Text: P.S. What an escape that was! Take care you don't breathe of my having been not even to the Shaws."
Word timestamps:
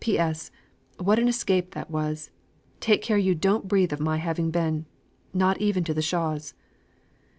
P.S. 0.03 0.49
What 0.97 1.19
an 1.19 1.27
escape 1.27 1.75
that 1.75 1.91
was! 1.91 2.31
Take 2.79 3.03
care 3.03 3.19
you 3.19 3.35
don't 3.35 3.67
breathe 3.67 3.93
of 3.93 3.99
my 3.99 4.17
having 4.17 4.49
been 4.49 4.87
not 5.31 5.61
even 5.61 5.83
to 5.83 5.93
the 5.93 6.01
Shaws." 6.01 6.55